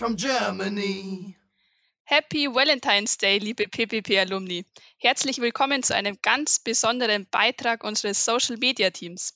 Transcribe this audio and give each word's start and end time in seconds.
From 0.00 0.16
Germany. 0.16 1.36
Happy 2.04 2.46
Valentine's 2.46 3.18
Day, 3.18 3.36
liebe 3.36 3.68
PPP-Alumni. 3.68 4.64
Herzlich 4.96 5.42
willkommen 5.42 5.82
zu 5.82 5.94
einem 5.94 6.16
ganz 6.22 6.58
besonderen 6.58 7.28
Beitrag 7.30 7.84
unseres 7.84 8.24
Social 8.24 8.56
Media 8.56 8.88
Teams. 8.88 9.34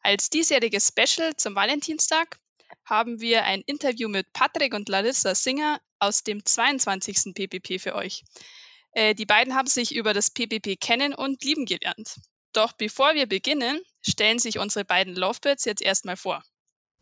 Als 0.00 0.30
diesjähriges 0.30 0.88
Special 0.88 1.36
zum 1.36 1.54
Valentinstag 1.54 2.40
haben 2.86 3.20
wir 3.20 3.44
ein 3.44 3.60
Interview 3.66 4.08
mit 4.08 4.32
Patrick 4.32 4.72
und 4.72 4.88
Larissa 4.88 5.34
Singer 5.34 5.78
aus 5.98 6.24
dem 6.24 6.42
22. 6.42 7.34
PPP 7.34 7.78
für 7.78 7.94
euch. 7.94 8.24
Äh, 8.92 9.14
die 9.14 9.26
beiden 9.26 9.54
haben 9.54 9.68
sich 9.68 9.94
über 9.94 10.14
das 10.14 10.30
PPP 10.30 10.80
kennen 10.80 11.12
und 11.12 11.44
lieben 11.44 11.66
gelernt. 11.66 12.14
Doch 12.54 12.72
bevor 12.72 13.12
wir 13.12 13.26
beginnen, 13.26 13.78
stellen 14.00 14.38
sich 14.38 14.58
unsere 14.58 14.86
beiden 14.86 15.14
Lovebirds 15.14 15.66
jetzt 15.66 15.82
erstmal 15.82 16.16
vor. 16.16 16.42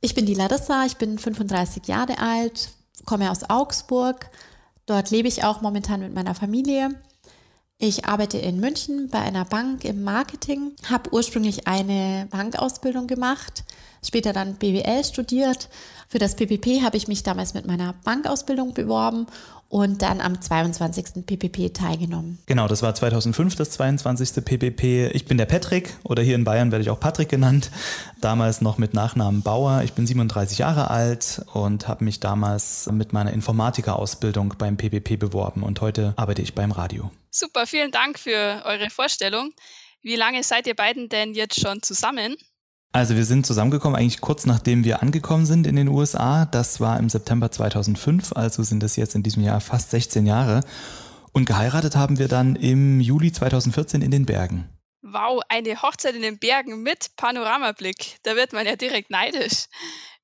Ich 0.01 0.17
bin 0.17 0.27
die 0.27 0.35
Larissa, 0.35 0.85
ich 0.87 0.97
bin 0.97 1.21
35 1.21 1.87
Jahre 1.87 2.19
alt, 2.19 2.71
komme 3.05 3.31
aus 3.31 3.49
Augsburg. 3.51 4.31
Dort 4.87 5.11
lebe 5.11 5.29
ich 5.29 5.45
auch 5.45 5.61
momentan 5.61 6.01
mit 6.01 6.15
meiner 6.15 6.35
Familie. 6.35 6.91
Ich 7.79 8.07
arbeite 8.07 8.39
in 8.39 8.59
München 8.59 9.11
bei 9.11 9.19
einer 9.19 9.45
Bank 9.45 9.85
im 9.85 10.03
Marketing, 10.03 10.73
habe 10.89 11.13
ursprünglich 11.13 11.69
eine 11.69 12.27
Bankausbildung 12.31 13.07
gemacht, 13.07 13.65
später 14.03 14.33
dann 14.33 14.55
BWL 14.55 15.05
studiert. 15.05 15.69
Für 16.09 16.19
das 16.19 16.37
PPP 16.37 16.83
habe 16.83 16.97
ich 16.97 17.07
mich 17.07 17.23
damals 17.23 17.53
mit 17.53 17.67
meiner 17.67 17.93
Bankausbildung 18.05 18.73
beworben 18.73 19.27
und 19.69 20.03
dann 20.03 20.21
am 20.21 20.41
22. 20.41 21.27
PPP 21.27 21.75
teilgenommen. 21.75 22.39
Genau, 22.47 22.69
das 22.69 22.83
war 22.83 22.95
2005 22.95 23.57
das 23.57 23.71
22. 23.71 24.45
PPP. 24.45 25.11
Ich 25.13 25.27
bin 25.27 25.39
der 25.39 25.47
Patrick 25.47 25.97
oder 26.05 26.23
hier 26.23 26.35
in 26.35 26.45
Bayern 26.45 26.71
werde 26.71 26.83
ich 26.83 26.91
auch 26.91 27.01
Patrick 27.01 27.29
genannt. 27.29 27.71
Damals 28.21 28.61
noch 28.61 28.79
mit 28.79 28.95
Nachnamen 28.95 29.43
Bauer. 29.43 29.83
Ich 29.83 29.93
bin 29.93 30.07
37 30.07 30.59
Jahre 30.59 30.91
alt 30.91 31.45
und 31.53 31.89
habe 31.89 32.05
mich 32.05 32.21
damals 32.21 32.89
mit 32.93 33.13
meiner 33.13 33.33
Informatikerausbildung 33.33 34.55
beim 34.59 34.77
PPP 34.77 35.19
beworben 35.19 35.63
und 35.63 35.81
heute 35.81 36.15
arbeite 36.17 36.43
ich 36.43 36.55
beim 36.55 36.73
Radio. 36.73 37.11
Super, 37.31 37.67
vielen 37.67 37.91
Dank 37.91 38.19
für 38.19 38.63
eure 38.65 38.89
Vorstellung. 38.91 39.53
Wie 40.03 40.17
lange 40.17 40.43
seid 40.43 40.67
ihr 40.67 40.77
beiden 40.77 41.09
denn 41.09 41.35
jetzt 41.35 41.61
schon 41.61 41.83
zusammen? 41.83 42.37
Also 42.97 43.15
wir 43.15 43.27
sind 43.27 43.45
zusammengekommen 43.45 43.95
eigentlich 43.95 44.23
kurz 44.23 44.47
nachdem 44.47 44.83
wir 44.83 45.03
angekommen 45.03 45.45
sind 45.45 45.67
in 45.67 45.77
den 45.77 45.87
USA. 45.87 46.47
Das 46.47 46.81
war 46.81 46.99
im 46.99 47.11
September 47.11 47.51
2005, 47.51 48.33
also 48.33 48.63
sind 48.63 48.83
es 48.83 48.97
jetzt 48.97 49.15
in 49.15 49.23
diesem 49.23 49.43
Jahr 49.43 49.61
fast 49.61 49.91
16 49.91 50.25
Jahre. 50.25 50.63
Und 51.35 51.45
geheiratet 51.45 51.95
haben 51.95 52.19
wir 52.19 52.27
dann 52.27 52.57
im 52.57 53.03
Juli 53.03 53.33
2014 53.33 54.01
in 54.01 54.11
den 54.11 54.25
Bergen. 54.25 54.71
Wow, 55.03 55.43
eine 55.51 55.83
Hochzeit 55.83 56.15
in 56.15 56.23
den 56.23 56.39
Bergen 56.39 56.83
mit 56.83 57.11
Panoramablick. 57.17 58.17
Da 58.23 58.35
wird 58.35 58.55
man 58.55 58.65
ja 58.65 58.77
direkt 58.77 59.11
neidisch. 59.11 59.67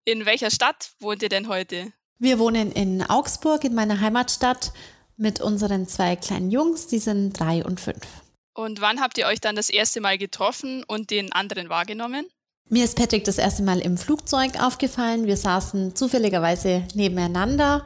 In 0.07 0.25
welcher 0.25 0.51
Stadt 0.51 0.93
wohnt 0.99 1.23
ihr 1.23 1.29
denn 1.29 1.49
heute? 1.49 1.93
Wir 2.19 2.39
wohnen 2.39 2.73
in 2.73 3.03
Augsburg, 3.03 3.65
in 3.65 3.75
meiner 3.75 4.01
Heimatstadt, 4.01 4.73
mit 5.19 5.43
unseren 5.43 5.87
zwei 5.89 6.17
kleinen 6.17 6.51
Jungs, 6.51 6.87
die 6.87 7.01
sind 7.01 7.39
drei 7.39 7.67
und 7.67 7.83
fünf. 7.83 8.07
Und 8.55 8.81
wann 8.81 9.03
habt 9.03 9.19
ihr 9.19 9.27
euch 9.27 9.43
dann 9.43 9.57
das 9.57 9.69
erste 9.69 10.01
Mal 10.01 10.17
getroffen 10.17 10.85
und 10.85 11.11
den 11.11 11.33
anderen 11.33 11.69
wahrgenommen? 11.69 12.25
Mir 12.73 12.85
ist 12.85 12.97
Patrick 12.97 13.25
das 13.25 13.37
erste 13.37 13.63
Mal 13.63 13.81
im 13.81 13.99
Flugzeug 13.99 14.53
aufgefallen. 14.59 15.27
Wir 15.27 15.37
saßen 15.37 15.95
zufälligerweise 15.95 16.85
nebeneinander 16.95 17.85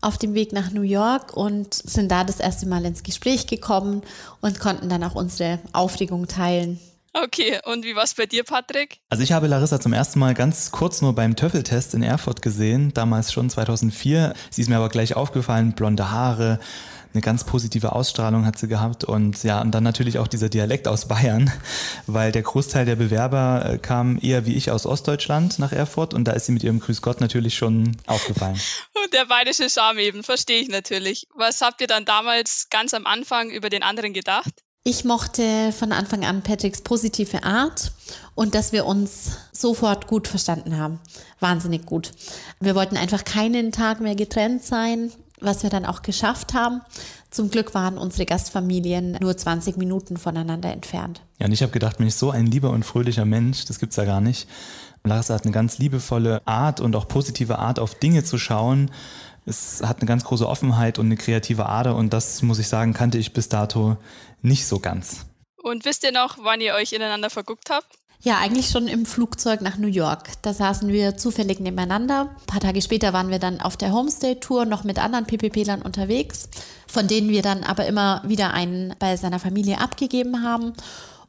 auf 0.00 0.18
dem 0.18 0.34
Weg 0.34 0.52
nach 0.52 0.72
New 0.72 0.82
York 0.82 1.36
und 1.36 1.72
sind 1.72 2.10
da 2.10 2.24
das 2.24 2.40
erste 2.40 2.66
Mal 2.66 2.84
ins 2.86 3.04
Gespräch 3.04 3.46
gekommen 3.46 4.02
und 4.40 4.58
konnten 4.58 4.88
dann 4.88 5.04
auch 5.04 5.14
unsere 5.14 5.60
Aufregung 5.72 6.26
teilen. 6.26 6.80
Okay, 7.12 7.60
und 7.66 7.84
wie 7.84 7.94
war 7.94 8.02
es 8.02 8.14
bei 8.14 8.26
dir, 8.26 8.42
Patrick? 8.42 8.98
Also 9.10 9.22
ich 9.22 9.30
habe 9.30 9.46
Larissa 9.46 9.80
zum 9.80 9.92
ersten 9.92 10.18
Mal 10.18 10.34
ganz 10.34 10.72
kurz 10.72 11.02
nur 11.02 11.14
beim 11.14 11.36
Töffeltest 11.36 11.94
in 11.94 12.02
Erfurt 12.02 12.42
gesehen, 12.42 12.92
damals 12.94 13.32
schon 13.32 13.48
2004. 13.48 14.34
Sie 14.50 14.60
ist 14.60 14.68
mir 14.68 14.78
aber 14.78 14.88
gleich 14.88 15.14
aufgefallen, 15.14 15.72
blonde 15.74 16.10
Haare, 16.10 16.58
eine 17.16 17.22
ganz 17.22 17.44
positive 17.44 17.92
Ausstrahlung 17.92 18.44
hat 18.44 18.58
sie 18.58 18.68
gehabt 18.68 19.02
und 19.02 19.42
ja, 19.42 19.62
und 19.62 19.70
dann 19.72 19.82
natürlich 19.82 20.18
auch 20.18 20.28
dieser 20.28 20.50
Dialekt 20.50 20.86
aus 20.86 21.08
Bayern, 21.08 21.50
weil 22.06 22.30
der 22.30 22.42
Großteil 22.42 22.84
der 22.84 22.96
Bewerber 22.96 23.64
äh, 23.64 23.78
kam 23.78 24.18
eher 24.20 24.44
wie 24.44 24.54
ich 24.54 24.70
aus 24.70 24.84
Ostdeutschland 24.84 25.58
nach 25.58 25.72
Erfurt 25.72 26.12
und 26.12 26.24
da 26.24 26.32
ist 26.32 26.44
sie 26.44 26.52
mit 26.52 26.62
ihrem 26.62 26.78
Grüß 26.78 27.00
Gott 27.00 27.22
natürlich 27.22 27.56
schon 27.56 27.96
aufgefallen. 28.06 28.60
Und 29.04 29.12
der 29.12 29.26
bayerische 29.26 29.70
Charme 29.70 29.98
eben, 29.98 30.22
verstehe 30.24 30.60
ich 30.60 30.68
natürlich. 30.68 31.28
Was 31.34 31.60
habt 31.60 31.80
ihr 31.80 31.86
dann 31.86 32.04
damals 32.04 32.68
ganz 32.70 32.92
am 32.92 33.06
Anfang 33.06 33.50
über 33.50 33.70
den 33.70 33.82
anderen 33.82 34.12
gedacht? 34.12 34.52
Ich 34.82 35.04
mochte 35.04 35.72
von 35.72 35.92
Anfang 35.92 36.24
an 36.24 36.42
Patricks 36.42 36.80
positive 36.80 37.44
Art 37.44 37.92
und 38.34 38.54
dass 38.54 38.72
wir 38.72 38.86
uns 38.86 39.36
sofort 39.52 40.06
gut 40.06 40.28
verstanden 40.28 40.76
haben. 40.76 41.00
Wahnsinnig 41.40 41.86
gut. 41.86 42.12
Wir 42.60 42.74
wollten 42.74 42.96
einfach 42.96 43.24
keinen 43.24 43.72
Tag 43.72 44.00
mehr 44.00 44.14
getrennt 44.14 44.64
sein 44.64 45.12
was 45.40 45.62
wir 45.62 45.70
dann 45.70 45.84
auch 45.84 46.02
geschafft 46.02 46.54
haben. 46.54 46.80
Zum 47.30 47.50
Glück 47.50 47.74
waren 47.74 47.98
unsere 47.98 48.26
Gastfamilien 48.26 49.18
nur 49.20 49.36
20 49.36 49.76
Minuten 49.76 50.16
voneinander 50.16 50.72
entfernt. 50.72 51.20
Ja, 51.38 51.46
und 51.46 51.52
ich 51.52 51.62
habe 51.62 51.72
gedacht, 51.72 51.98
bin 51.98 52.06
ich 52.06 52.14
so 52.14 52.30
ein 52.30 52.46
lieber 52.46 52.70
und 52.70 52.84
fröhlicher 52.84 53.24
Mensch, 53.24 53.64
das 53.66 53.78
gibt's 53.78 53.96
ja 53.96 54.04
gar 54.04 54.20
nicht. 54.20 54.48
Larissa 55.04 55.34
hat 55.34 55.44
eine 55.44 55.52
ganz 55.52 55.78
liebevolle 55.78 56.42
Art 56.46 56.80
und 56.80 56.96
auch 56.96 57.08
positive 57.08 57.58
Art, 57.58 57.78
auf 57.78 57.94
Dinge 57.94 58.24
zu 58.24 58.38
schauen. 58.38 58.90
Es 59.44 59.82
hat 59.84 60.00
eine 60.00 60.08
ganz 60.08 60.24
große 60.24 60.48
Offenheit 60.48 60.98
und 60.98 61.06
eine 61.06 61.16
kreative 61.16 61.66
Ader 61.66 61.94
und 61.94 62.12
das, 62.12 62.42
muss 62.42 62.58
ich 62.58 62.68
sagen, 62.68 62.92
kannte 62.92 63.18
ich 63.18 63.32
bis 63.32 63.48
dato 63.48 63.96
nicht 64.42 64.66
so 64.66 64.80
ganz. 64.80 65.26
Und 65.62 65.84
wisst 65.84 66.04
ihr 66.04 66.12
noch, 66.12 66.38
wann 66.42 66.60
ihr 66.60 66.74
euch 66.74 66.92
ineinander 66.92 67.30
verguckt 67.30 67.70
habt? 67.70 67.86
Ja, 68.22 68.38
eigentlich 68.38 68.70
schon 68.70 68.88
im 68.88 69.06
Flugzeug 69.06 69.60
nach 69.60 69.78
New 69.78 69.86
York. 69.86 70.30
Da 70.42 70.52
saßen 70.52 70.88
wir 70.88 71.16
zufällig 71.16 71.60
nebeneinander. 71.60 72.30
Ein 72.40 72.46
paar 72.46 72.60
Tage 72.60 72.82
später 72.82 73.12
waren 73.12 73.30
wir 73.30 73.38
dann 73.38 73.60
auf 73.60 73.76
der 73.76 73.92
Homestay-Tour 73.92 74.64
noch 74.64 74.84
mit 74.84 74.98
anderen 74.98 75.26
PPP-Lern 75.26 75.82
unterwegs, 75.82 76.48
von 76.88 77.06
denen 77.06 77.28
wir 77.28 77.42
dann 77.42 77.62
aber 77.62 77.86
immer 77.86 78.22
wieder 78.26 78.52
einen 78.52 78.94
bei 78.98 79.16
seiner 79.16 79.38
Familie 79.38 79.80
abgegeben 79.80 80.42
haben. 80.42 80.72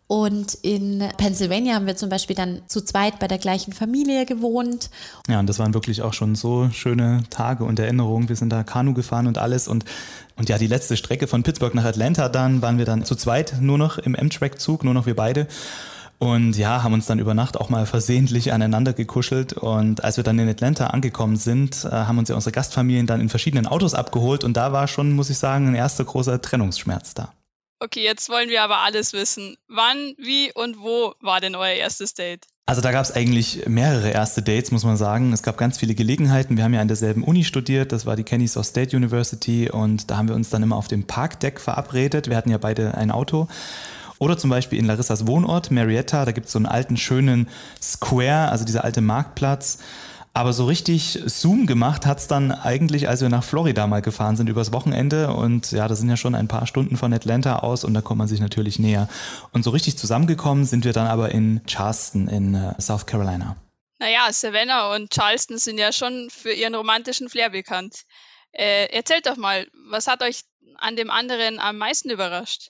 Und 0.08 0.54
in 0.62 1.04
Pennsylvania 1.18 1.76
haben 1.76 1.86
wir 1.86 1.98
zum 1.98 2.08
Beispiel 2.08 2.36
dann 2.36 2.62
zu 2.68 2.80
zweit 2.80 3.20
bei 3.20 3.28
der 3.28 3.40
gleichen 3.40 3.74
Familie 3.74 4.26
gewohnt. 4.26 4.90
Ja, 5.28 5.42
und 5.42 5.48
das 5.48 5.60
waren 5.60 5.74
wirklich 5.74 6.02
auch 6.02 6.14
schon 6.14 6.34
so 6.34 6.70
schöne 6.72 7.24
Tage 7.30 7.66
und 7.66 7.78
Erinnerungen. 7.78 8.30
Wir 8.30 8.38
sind 8.38 8.50
da 8.50 8.64
Kanu 8.64 8.94
gefahren 8.94 9.28
und 9.28 9.38
alles. 9.38 9.68
Und, 9.68 9.84
und 10.38 10.48
ja, 10.48 10.58
die 10.58 10.68
letzte 10.68 10.96
Strecke 10.96 11.28
von 11.28 11.44
Pittsburgh 11.44 11.76
nach 11.76 11.84
Atlanta 11.84 12.30
dann 12.30 12.62
waren 12.62 12.78
wir 12.78 12.86
dann 12.86 13.04
zu 13.04 13.16
zweit 13.16 13.56
nur 13.60 13.78
noch 13.78 13.98
im 13.98 14.16
M-Track-Zug, 14.16 14.86
nur 14.86 14.94
noch 14.94 15.08
wir 15.08 15.16
beide. 15.16 15.46
Und 16.20 16.58
ja, 16.58 16.82
haben 16.82 16.94
uns 16.94 17.06
dann 17.06 17.20
über 17.20 17.36
Nacht 17.36 17.58
auch 17.58 17.70
mal 17.70 17.86
versehentlich 17.86 18.52
aneinander 18.52 18.94
gekuschelt. 18.94 19.54
Und 19.54 20.04
als 20.04 20.18
wir 20.18 20.24
dann 20.24 20.40
in 20.40 20.50
Atlanta 20.50 20.88
angekommen 20.88 21.36
sind, 21.36 21.86
äh, 21.86 21.90
haben 21.90 22.18
uns 22.18 22.30
ja 22.30 22.36
unsere 22.36 22.52
Gastfamilien 22.52 23.06
dann 23.06 23.22
in 23.22 23.30
verschiedenen 23.30 23.68
Autos 23.68 23.94
abgeholt. 23.94 24.44
Und 24.44 24.58
da 24.58 24.72
war 24.72 24.88
schon, 24.88 25.12
muss 25.14 25.30
ich 25.30 25.38
sagen, 25.38 25.68
ein 25.68 25.76
erster 25.76 26.06
großer 26.06 26.42
Trennungsschmerz 26.42 27.14
da. 27.14 27.34
Okay, 27.80 28.04
jetzt 28.04 28.30
wollen 28.30 28.50
wir 28.50 28.64
aber 28.64 28.80
alles 28.80 29.14
wissen. 29.14 29.56
Wann, 29.68 30.16
wie 30.18 30.52
und 30.52 30.80
wo 30.80 31.14
war 31.22 31.40
denn 31.40 31.54
euer 31.54 31.76
erstes 31.76 32.16
Date? 32.16 32.48
Also 32.66 32.82
da 32.82 32.92
gab 32.92 33.06
es 33.06 33.12
eigentlich 33.12 33.68
mehrere 33.68 34.10
erste 34.10 34.42
Dates, 34.42 34.72
muss 34.72 34.84
man 34.84 34.98
sagen. 34.98 35.32
Es 35.32 35.44
gab 35.44 35.58
ganz 35.58 35.78
viele 35.78 35.94
Gelegenheiten. 35.94 36.58
Wir 36.58 36.64
haben 36.64 36.74
ja 36.74 36.82
an 36.82 36.88
derselben 36.88 37.24
Uni 37.24 37.44
studiert, 37.44 37.92
das 37.92 38.08
war 38.08 38.16
die 38.16 38.24
Kennesaw 38.24 38.64
State 38.64 38.98
University 38.98 39.70
und 39.70 40.10
da 40.10 40.18
haben 40.18 40.28
wir 40.28 40.36
uns 40.36 40.50
dann 40.50 40.64
immer 40.64 40.76
auf 40.76 40.88
dem 40.88 41.06
Parkdeck 41.06 41.62
verabredet. 41.62 42.28
Wir 42.28 42.36
hatten 42.36 42.50
ja 42.50 42.58
beide 42.58 42.96
ein 42.96 43.12
Auto 43.12 43.48
oder 44.20 44.38
zum 44.38 44.50
Beispiel 44.50 44.80
in 44.80 44.86
Larissas 44.86 45.28
Wohnort, 45.28 45.72
Marietta, 45.72 46.26
da 46.26 46.32
gibt 46.32 46.48
es 46.48 46.54
so 46.54 46.60
einen 46.60 46.66
alten, 46.66 46.98
schönen 46.98 47.50
Square, 47.82 48.50
also 48.50 48.66
dieser 48.66 48.84
alte 48.84 49.02
Marktplatz. 49.02 49.80
Aber 50.38 50.54
so 50.54 50.66
richtig 50.66 51.20
Zoom 51.26 51.66
gemacht 51.66 52.06
hat 52.06 52.20
es 52.20 52.28
dann 52.28 52.52
eigentlich, 52.52 53.10
als 53.10 53.22
wir 53.22 53.30
nach 53.30 53.44
Florida 53.44 53.88
mal 53.88 54.04
gefahren 54.04 54.36
sind 54.36 54.48
übers 54.50 54.72
Wochenende. 54.72 55.34
Und 55.34 55.72
ja, 55.72 55.88
das 55.88 55.98
sind 55.98 56.10
ja 56.10 56.16
schon 56.16 56.36
ein 56.36 56.48
paar 56.48 56.68
Stunden 56.68 56.96
von 56.96 57.12
Atlanta 57.12 57.58
aus 57.58 57.84
und 57.84 57.96
da 57.96 58.02
kommt 58.02 58.20
man 58.20 58.28
sich 58.28 58.40
natürlich 58.40 58.78
näher. 58.78 59.10
Und 59.52 59.64
so 59.64 59.72
richtig 59.72 59.98
zusammengekommen 59.98 60.66
sind 60.66 60.86
wir 60.86 60.94
dann 60.94 61.08
aber 61.08 61.32
in 61.32 61.62
Charleston 61.66 62.28
in 62.28 62.54
uh, 62.54 62.80
South 62.80 63.08
Carolina. 63.08 63.56
Naja, 63.98 64.32
Savannah 64.32 64.94
und 64.94 65.12
Charleston 65.12 65.58
sind 65.58 65.80
ja 65.80 65.92
schon 65.92 66.30
für 66.30 66.52
ihren 66.52 66.76
romantischen 66.76 67.30
Flair 67.30 67.50
bekannt. 67.50 68.04
Äh, 68.52 68.94
erzählt 68.96 69.26
doch 69.26 69.38
mal, 69.38 69.68
was 69.90 70.06
hat 70.06 70.22
euch 70.22 70.42
an 70.78 70.96
dem 70.96 71.10
anderen 71.10 71.60
am 71.60 71.80
meisten 71.80 72.12
überrascht? 72.12 72.70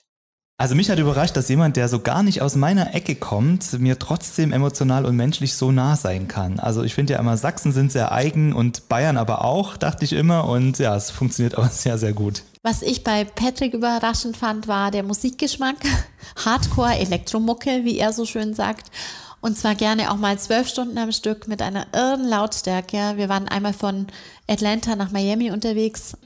Also 0.60 0.74
mich 0.74 0.90
hat 0.90 0.98
überrascht, 0.98 1.36
dass 1.36 1.48
jemand, 1.48 1.76
der 1.76 1.88
so 1.88 2.00
gar 2.00 2.24
nicht 2.24 2.42
aus 2.42 2.56
meiner 2.56 2.92
Ecke 2.92 3.14
kommt, 3.14 3.78
mir 3.78 3.96
trotzdem 3.96 4.52
emotional 4.52 5.06
und 5.06 5.14
menschlich 5.14 5.54
so 5.54 5.70
nah 5.70 5.94
sein 5.94 6.26
kann. 6.26 6.58
Also 6.58 6.82
ich 6.82 6.96
finde 6.96 7.12
ja 7.12 7.20
immer, 7.20 7.36
Sachsen 7.36 7.70
sind 7.70 7.92
sehr 7.92 8.10
eigen 8.10 8.52
und 8.52 8.88
Bayern 8.88 9.18
aber 9.18 9.44
auch, 9.44 9.76
dachte 9.76 10.04
ich 10.04 10.12
immer. 10.12 10.48
Und 10.48 10.80
ja, 10.80 10.96
es 10.96 11.12
funktioniert 11.12 11.56
auch 11.58 11.70
sehr, 11.70 11.96
sehr 11.96 12.12
gut. 12.12 12.42
Was 12.64 12.82
ich 12.82 13.04
bei 13.04 13.24
Patrick 13.24 13.72
überraschend 13.72 14.36
fand, 14.36 14.66
war 14.66 14.90
der 14.90 15.04
Musikgeschmack. 15.04 15.76
Hardcore, 16.44 16.98
Elektromucke, 16.98 17.84
wie 17.84 17.96
er 17.96 18.12
so 18.12 18.26
schön 18.26 18.52
sagt. 18.52 18.90
Und 19.40 19.56
zwar 19.56 19.76
gerne 19.76 20.10
auch 20.10 20.16
mal 20.16 20.40
zwölf 20.40 20.66
Stunden 20.66 20.98
am 20.98 21.12
Stück 21.12 21.46
mit 21.46 21.62
einer 21.62 21.86
irren 21.92 22.28
Lautstärke. 22.28 23.12
Wir 23.14 23.28
waren 23.28 23.46
einmal 23.46 23.74
von 23.74 24.08
Atlanta 24.48 24.96
nach 24.96 25.12
Miami 25.12 25.52
unterwegs. 25.52 26.16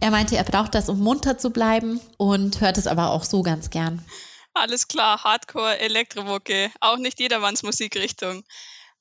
Er 0.00 0.10
meinte, 0.10 0.36
er 0.36 0.44
braucht 0.44 0.74
das, 0.74 0.88
um 0.88 1.00
munter 1.00 1.38
zu 1.38 1.50
bleiben 1.50 2.00
und 2.18 2.60
hört 2.60 2.78
es 2.78 2.86
aber 2.86 3.10
auch 3.10 3.24
so 3.24 3.42
ganz 3.42 3.70
gern. 3.70 4.04
Alles 4.54 4.88
klar, 4.88 5.24
Hardcore, 5.24 5.78
Elektromucke, 5.78 6.70
auch 6.80 6.96
nicht 6.98 7.20
jedermanns 7.20 7.62
Musikrichtung. 7.62 8.44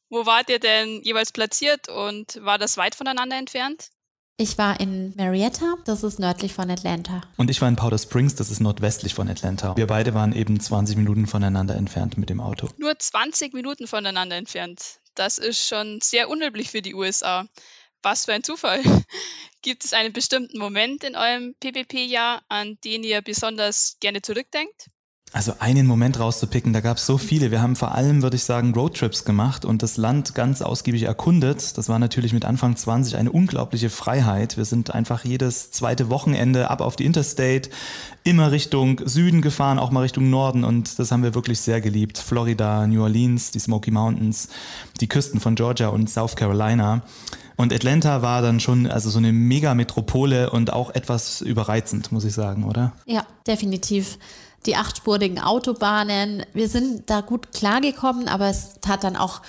Wo 0.10 0.26
wart 0.26 0.50
ihr 0.50 0.60
denn 0.60 1.02
jeweils 1.02 1.32
platziert 1.32 1.90
und 1.90 2.40
war 2.44 2.58
das 2.58 2.78
weit 2.78 2.96
voneinander 2.96 3.38
entfernt? 3.38 3.90
Ich 4.38 4.58
war 4.58 4.80
in 4.82 5.14
Marietta, 5.16 5.76
das 5.86 6.04
ist 6.04 6.20
nördlich 6.20 6.54
von 6.54 6.70
Atlanta. 6.70 7.22
Und 7.38 7.50
ich 7.50 7.62
war 7.62 7.70
in 7.70 7.78
Powder 7.78 7.98
Springs, 7.98 8.36
das 8.36 8.52
ist 8.52 8.60
nordwestlich 8.60 9.14
von 9.14 9.30
Atlanta. 9.30 9.78
Wir 9.78 9.88
beide 9.88 10.14
waren 10.14 10.34
eben 10.34 10.60
20 10.60 10.98
Minuten 10.98 11.26
voneinander 11.26 11.76
entfernt 11.76 12.18
mit 12.18 12.30
dem 12.30 12.42
Auto. 12.42 12.68
Nur 12.78 13.00
20 13.00 13.54
Minuten 13.54 13.88
voneinander 13.88 14.36
entfernt. 14.36 15.00
Das 15.16 15.38
ist 15.38 15.66
schon 15.66 16.02
sehr 16.02 16.30
unüblich 16.30 16.70
für 16.70 16.82
die 16.82 16.96
USA. 16.96 17.48
Was 18.06 18.26
für 18.26 18.34
ein 18.34 18.44
Zufall. 18.44 18.84
Gibt 19.64 19.84
es 19.84 19.94
einen 19.94 20.14
bestimmten 20.14 20.60
Moment 20.60 21.04
in 21.04 21.16
eurem 21.16 21.56
PPP-Jahr, 21.60 22.44
an 22.50 22.78
den 22.84 23.04
ihr 23.04 23.24
besonders 23.24 23.98
gerne 24.00 24.22
zurückdenkt? 24.22 24.92
Also 25.34 25.54
einen 25.58 25.88
Moment 25.88 26.20
rauszupicken, 26.20 26.72
da 26.72 26.82
gab 26.82 26.98
es 26.98 27.08
so 27.08 27.18
viele. 27.18 27.50
Wir 27.50 27.64
haben 27.64 27.76
vor 27.76 27.96
allem, 27.96 28.22
würde 28.22 28.36
ich 28.36 28.44
sagen, 28.44 28.76
Roadtrips 28.76 29.26
gemacht 29.26 29.66
und 29.66 29.82
das 29.82 29.98
Land 29.98 30.36
ganz 30.36 30.62
ausgiebig 30.62 31.02
erkundet. 31.02 31.80
Das 31.80 31.90
war 31.90 31.98
natürlich 31.98 32.32
mit 32.32 32.46
Anfang 32.46 32.76
20 32.76 33.16
eine 33.16 33.32
unglaubliche 33.32 33.90
Freiheit. 33.90 34.56
Wir 34.56 34.66
sind 34.66 34.92
einfach 34.92 35.26
jedes 35.26 35.72
zweite 35.72 36.12
Wochenende 36.12 36.70
ab 36.70 36.82
auf 36.82 36.96
die 36.96 37.06
Interstate, 37.06 37.72
immer 38.24 38.52
Richtung 38.52 39.02
Süden 39.04 39.42
gefahren, 39.42 39.80
auch 39.80 39.90
mal 39.90 40.02
Richtung 40.02 40.30
Norden 40.30 40.64
und 40.64 41.00
das 41.00 41.12
haben 41.12 41.24
wir 41.24 41.34
wirklich 41.34 41.60
sehr 41.60 41.82
geliebt. 41.82 42.20
Florida, 42.20 42.86
New 42.86 43.02
Orleans, 43.02 43.50
die 43.50 43.60
Smoky 43.60 43.90
Mountains, 43.90 44.50
die 45.02 45.08
Küsten 45.08 45.40
von 45.40 45.56
Georgia 45.56 45.88
und 45.88 46.08
South 46.08 46.36
Carolina. 46.36 47.02
Und 47.58 47.74
Atlanta 47.74 48.22
war 48.22 48.42
dann 48.42 48.60
schon 48.60 48.88
also 48.88 49.10
so 49.10 49.18
eine 49.18 49.32
Megametropole 49.32 50.50
und 50.50 50.74
auch 50.74 50.94
etwas 50.94 51.42
überreizend, 51.42 52.12
muss 52.12 52.26
ich 52.26 52.34
sagen, 52.34 52.64
oder? 52.64 52.94
Ja, 53.06 53.26
definitiv 53.48 54.18
die 54.66 54.76
achtspurigen 54.76 55.40
Autobahnen. 55.40 56.44
Wir 56.54 56.70
sind 56.70 57.10
da 57.10 57.22
gut 57.22 57.52
klargekommen, 57.54 58.28
aber 58.28 58.50
es 58.50 58.80
tat 58.82 59.04
dann 59.04 59.16
auch 59.16 59.42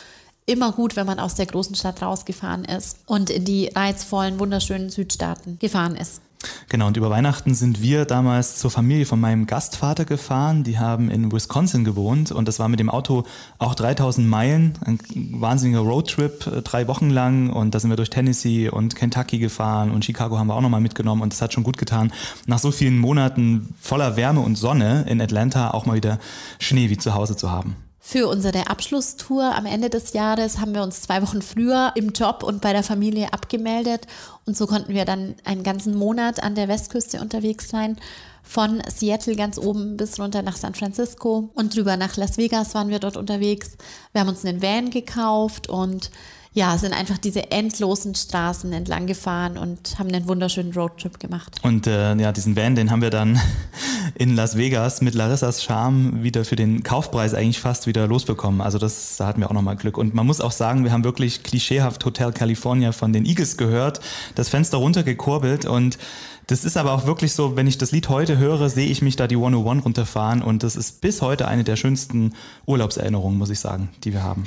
immer 0.45 0.73
gut, 0.73 0.95
wenn 0.95 1.07
man 1.07 1.19
aus 1.19 1.35
der 1.35 1.47
großen 1.47 1.75
Stadt 1.75 2.03
rausgefahren 2.03 2.65
ist 2.65 2.99
und 3.07 3.31
in 3.31 3.45
die 3.45 3.69
reizvollen, 3.75 4.39
wunderschönen 4.39 4.91
Südstaaten 4.91 5.59
gefahren 5.59 5.97
ist. 5.97 6.21
Genau, 6.69 6.89
und 6.89 6.97
über 6.97 7.11
Weihnachten 7.11 7.55
sind 7.55 7.81
wir 7.81 8.05
damals 8.05 8.57
zur 8.57 8.71
Familie 8.71 9.07
von 9.07 9.21
meinem 9.21 9.47
Gastvater 9.47 10.05
gefahren. 10.05 10.65
Die 10.65 10.79
haben 10.79 11.11
in 11.11 11.33
Wisconsin 11.33 11.85
gewohnt 11.85 12.33
und 12.33 12.49
das 12.49 12.59
war 12.59 12.69
mit 12.69 12.81
dem 12.81 12.91
Auto 12.91 13.25
auch 13.59 13.75
3000 13.75 14.27
Meilen, 14.27 14.79
ein 14.85 14.99
wahnsinniger 15.33 15.81
Roadtrip, 15.81 16.47
äh, 16.47 16.63
drei 16.63 16.89
Wochen 16.89 17.11
lang. 17.11 17.51
Und 17.51 17.75
da 17.75 17.81
sind 17.81 17.91
wir 17.91 17.97
durch 17.97 18.11
Tennessee 18.11 18.69
und 18.69 18.97
Kentucky 18.97 19.39
gefahren 19.39 19.91
und 19.91 20.05
Chicago 20.05 20.39
haben 20.39 20.49
wir 20.49 20.55
auch 20.55 20.61
nochmal 20.61 20.81
mitgenommen 20.81 21.23
und 21.23 21.33
das 21.33 21.41
hat 21.41 21.53
schon 21.53 21.65
gut 21.65 21.79
getan. 21.79 22.13
Nach 22.47 22.59
so 22.59 22.71
vielen 22.71 22.99
Monaten 22.99 23.75
voller 23.81 24.17
Wärme 24.17 24.41
und 24.41 24.57
Sonne 24.57 25.05
in 25.09 25.21
Atlanta 25.21 25.71
auch 25.71 25.87
mal 25.87 25.97
wieder 25.97 26.19
Schnee 26.59 26.91
wie 26.91 26.99
zu 26.99 27.15
Hause 27.15 27.37
zu 27.37 27.51
haben. 27.51 27.77
Für 28.09 28.29
unsere 28.29 28.69
Abschlusstour 28.71 29.57
am 29.57 29.67
Ende 29.67 29.91
des 29.91 30.13
Jahres 30.13 30.61
haben 30.61 30.77
wir 30.77 30.85
uns 30.85 31.03
zwei 31.03 31.23
Wochen 31.23 31.43
früher 31.43 31.91
im 31.97 32.11
Job 32.11 32.45
und 32.45 32.61
bei 32.61 32.73
der 32.73 32.85
Familie 32.85 33.33
abgemeldet 33.33 34.07
und 34.45 34.57
so 34.57 34.69
konnten 34.69 34.95
wir 34.95 35.05
dann 35.05 35.35
einen 35.43 35.65
ganzen 35.65 35.97
Monat 35.97 36.41
an 36.41 36.55
der 36.55 36.69
Westküste 36.69 37.21
unterwegs 37.21 37.69
sein. 37.69 37.97
Von 38.45 38.81
Seattle 38.87 39.35
ganz 39.35 39.59
oben 39.59 39.97
bis 39.97 40.21
runter 40.21 40.43
nach 40.43 40.57
San 40.57 40.75
Francisco 40.75 41.51
und 41.55 41.75
drüber 41.75 41.97
nach 41.97 42.17
Las 42.17 42.39
Vegas 42.39 42.77
waren 42.77 42.91
wir 42.91 43.01
dort 43.01 43.17
unterwegs. 43.17 43.73
Wir 44.13 44.21
haben 44.21 44.29
uns 44.29 44.45
einen 44.45 44.63
Van 44.63 44.91
gekauft 44.91 45.69
und 45.69 46.13
ja, 46.57 46.79
sind 46.79 46.95
einfach 46.95 47.19
diese 47.19 47.51
endlosen 47.51 48.15
Straßen 48.15 48.73
entlang 48.73 49.07
gefahren 49.07 49.59
und 49.59 49.99
haben 49.99 50.09
einen 50.09 50.27
wunderschönen 50.27 50.73
Roadtrip 50.73 51.21
gemacht. 51.21 51.61
Und 51.63 51.87
äh, 51.87 52.15
ja, 52.17 52.33
diesen 52.33 52.57
Van, 52.57 52.75
den 52.75 52.91
haben 52.91 53.03
wir 53.03 53.11
dann 53.11 53.39
in 54.15 54.35
Las 54.35 54.57
Vegas 54.57 55.03
mit 55.03 55.15
Larissas 55.15 55.63
Charme 55.63 56.23
wieder 56.23 56.47
für 56.47 56.57
den 56.57 56.83
Kaufpreis 56.83 57.35
eigentlich 57.35 57.61
fast 57.61 57.87
wieder 57.87 58.07
losbekommen. 58.07 58.63
Also 58.63 58.79
das, 58.79 59.19
da 59.19 59.27
hatten 59.27 59.41
wir 59.41 59.51
auch 59.51 59.55
nochmal 59.55 59.77
Glück. 59.77 59.99
Und 59.99 60.15
man 60.15 60.27
muss 60.27 60.41
auch 60.41 60.51
sagen, 60.51 60.83
wir 60.83 60.93
haben 60.93 61.05
wirklich 61.05 61.43
klischeehaft 61.43 62.03
Hotel 62.07 62.33
California 62.33 62.93
von 62.93 63.13
den 63.13 63.27
Eagles 63.27 63.59
gehört, 63.59 64.01
das 64.35 64.49
Fenster 64.49 64.79
runtergekurbelt 64.79 65.67
und 65.67 65.99
das 66.47 66.65
ist 66.65 66.77
aber 66.77 66.93
auch 66.93 67.07
wirklich 67.07 67.33
so, 67.33 67.57
wenn 67.57 67.67
ich 67.67 67.77
das 67.77 67.91
Lied 67.91 68.09
heute 68.09 68.39
höre, 68.39 68.71
sehe 68.71 68.87
ich 68.87 69.03
mich 69.03 69.17
da 69.17 69.27
die 69.27 69.35
101 69.35 69.85
runterfahren 69.85 70.43
und 70.43 70.63
das 70.63 70.77
ist 70.77 71.01
bis 71.01 71.21
heute 71.21 71.49
eine 71.49 71.65
der 71.65 71.77
schönsten 71.77 72.35
Urlaubserinnerungen, 72.67 73.37
muss 73.37 73.51
ich 73.51 73.59
sagen, 73.59 73.91
die 74.05 74.13
wir 74.13 74.23
haben. 74.23 74.45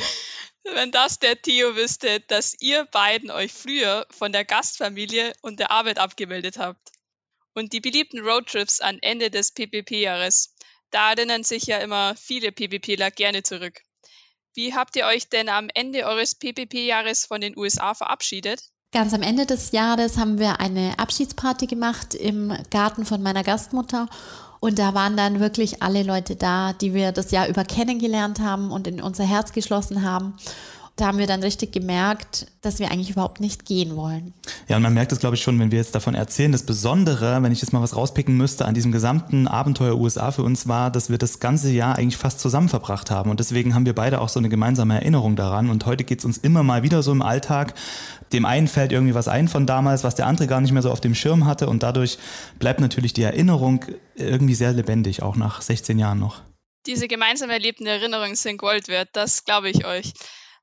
Wenn 0.80 0.92
das 0.92 1.20
der 1.20 1.42
Theo 1.42 1.76
wüsste, 1.76 2.22
dass 2.22 2.56
ihr 2.62 2.86
beiden 2.86 3.32
euch 3.32 3.52
früher 3.52 4.08
von 4.12 4.32
der 4.32 4.46
Gastfamilie 4.46 5.34
und 5.42 5.60
der 5.60 5.72
Arbeit 5.72 6.00
abgemeldet 6.00 6.58
habt. 6.58 6.94
Und 7.54 7.74
die 7.74 7.82
beliebten 7.82 8.22
Roadtrips 8.22 8.80
am 8.80 8.98
Ende 9.02 9.30
des 9.30 9.52
PPP-Jahres, 9.52 10.56
da 10.90 11.12
erinnern 11.12 11.44
sich 11.44 11.64
ja 11.64 11.80
immer 11.80 12.16
viele 12.16 12.54
PPPler 12.54 13.12
gerne 13.12 13.44
zurück. 13.44 13.82
Wie 14.54 14.74
habt 14.74 14.96
ihr 14.96 15.06
euch 15.06 15.28
denn 15.28 15.50
am 15.50 15.68
Ende 15.74 16.06
eures 16.06 16.36
PPP-Jahres 16.36 17.26
von 17.26 17.42
den 17.42 17.58
USA 17.58 17.94
verabschiedet? 17.94 18.62
Ganz 18.94 19.14
am 19.14 19.22
Ende 19.22 19.46
des 19.46 19.74
Jahres 19.74 20.18
haben 20.18 20.40
wir 20.40 20.62
eine 20.62 20.98
Abschiedsparty 20.98 21.68
gemacht 21.68 22.16
im 22.16 22.58
Garten 22.70 23.06
von 23.06 23.22
meiner 23.22 23.44
Gastmutter 23.44 24.08
und 24.60 24.80
da 24.80 24.94
waren 24.94 25.16
dann 25.16 25.40
wirklich 25.40 25.82
alle 25.82 26.04
Leute 26.04 26.36
da, 26.36 26.74
die 26.74 26.94
wir 26.94 27.12
das 27.12 27.32
Jahr 27.32 27.48
über 27.48 27.64
kennengelernt 27.64 28.40
haben 28.40 28.72
und 28.72 28.88
in 28.88 29.02
unser 29.02 29.24
Herz 29.24 29.54
geschlossen 29.54 30.04
haben. 30.04 30.36
Da 31.00 31.06
haben 31.06 31.18
wir 31.18 31.28
dann 31.28 31.42
richtig 31.42 31.72
gemerkt, 31.72 32.48
dass 32.60 32.80
wir 32.80 32.92
eigentlich 32.92 33.12
überhaupt 33.12 33.40
nicht 33.40 33.66
gehen 33.66 33.96
wollen. 33.96 34.34
Ja, 34.68 34.76
und 34.76 34.84
man 34.84 34.94
merkt 34.94 35.14
es, 35.14 35.22
glaube 35.22 35.38
ich, 35.38 35.42
schon, 35.42 35.58
wenn 35.58 35.72
wir 35.72 35.78
jetzt 35.78 35.96
davon 35.96 36.14
erzählen. 36.14 36.52
Das 36.52 36.64
Besondere, 36.64 37.42
wenn 37.42 37.54
ich 37.54 37.62
jetzt 37.62 37.72
mal 37.72 37.82
was 37.82 37.96
rauspicken 37.96 38.36
müsste, 38.36 38.66
an 38.66 38.74
diesem 38.74 38.92
gesamten 38.92 39.48
Abenteuer 39.48 39.98
USA 39.98 40.32
für 40.32 40.44
uns 40.44 40.68
war, 40.68 40.92
dass 40.92 41.10
wir 41.10 41.18
das 41.18 41.40
ganze 41.40 41.72
Jahr 41.72 41.98
eigentlich 41.98 42.18
fast 42.18 42.42
zusammen 42.42 42.68
verbracht 42.68 43.12
haben. 43.12 43.30
Und 43.30 43.40
deswegen 43.40 43.76
haben 43.76 43.86
wir 43.86 43.96
beide 43.96 44.20
auch 44.20 44.28
so 44.28 44.40
eine 44.40 44.50
gemeinsame 44.50 44.96
Erinnerung 44.96 45.38
daran. 45.38 45.70
Und 45.70 45.86
heute 45.86 46.04
geht 46.04 46.20
es 46.20 46.26
uns 46.26 46.38
immer 46.38 46.64
mal 46.64 46.84
wieder 46.84 47.02
so 47.02 47.14
im 47.14 47.22
Alltag. 47.22 47.76
Dem 48.34 48.44
einen 48.44 48.68
fällt 48.68 48.92
irgendwie 48.92 49.16
was 49.16 49.30
ein 49.30 49.48
von 49.48 49.66
damals, 49.66 50.04
was 50.04 50.16
der 50.16 50.28
andere 50.28 50.48
gar 50.48 50.60
nicht 50.60 50.74
mehr 50.74 50.82
so 50.82 50.92
auf 50.92 51.00
dem 51.00 51.16
Schirm 51.16 51.46
hatte. 51.46 51.70
Und 51.70 51.82
dadurch 51.82 52.18
bleibt 52.60 52.82
natürlich 52.82 53.14
die 53.14 53.24
Erinnerung 53.24 53.86
irgendwie 54.16 54.54
sehr 54.56 54.74
lebendig, 54.74 55.24
auch 55.24 55.38
nach 55.38 55.62
16 55.62 55.98
Jahren 55.98 56.20
noch. 56.20 56.42
Diese 56.88 57.08
gemeinsam 57.08 57.50
erlebten 57.50 57.86
Erinnerungen 57.86 58.36
sind 58.36 58.58
Gold 58.58 58.90
wert, 58.90 59.08
das 59.14 59.46
glaube 59.46 59.70
ich 59.70 59.86
euch. 59.86 60.12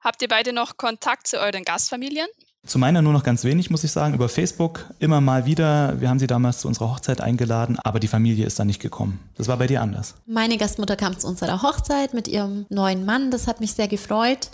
Habt 0.07 0.23
ihr 0.23 0.29
beide 0.29 0.53
noch 0.53 0.77
Kontakt 0.77 1.27
zu 1.27 1.37
euren 1.37 1.65
Gastfamilien? 1.65 2.29
Zu 2.65 2.79
meiner 2.79 3.03
nur 3.03 3.13
noch 3.13 3.25
ganz 3.25 3.43
wenig, 3.43 3.71
muss 3.71 3.83
ich 3.83 3.91
sagen, 3.91 4.15
über 4.15 4.29
Facebook 4.29 4.85
immer 5.01 5.21
mal 5.21 5.47
wieder. 5.47 6.01
Wir 6.01 6.09
haben 6.09 6.21
sie 6.21 6.29
damals 6.29 6.61
zu 6.61 6.69
unserer 6.69 6.91
Hochzeit 6.93 7.21
eingeladen, 7.21 7.77
aber 7.83 7.99
die 7.99 8.07
Familie 8.07 8.47
ist 8.47 8.57
da 8.57 8.65
nicht 8.65 8.81
gekommen. 8.81 9.19
Das 9.35 9.49
war 9.49 9.57
bei 9.57 9.67
dir 9.67 9.83
anders. 9.83 10.15
Meine 10.25 10.59
Gastmutter 10.59 10.95
kam 10.95 11.19
zu 11.19 11.27
unserer 11.27 11.61
Hochzeit 11.61 12.15
mit 12.15 12.29
ihrem 12.29 12.67
neuen 12.69 13.05
Mann. 13.05 13.33
Das 13.33 13.49
hat 13.49 13.59
mich 13.59 13.73
sehr 13.73 13.89
gefreut. 13.89 14.51